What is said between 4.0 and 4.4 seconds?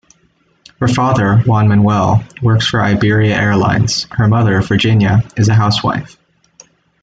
her